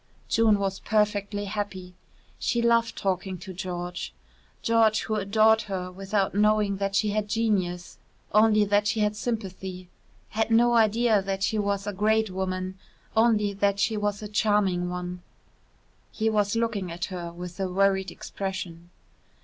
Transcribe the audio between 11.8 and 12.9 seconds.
a great woman,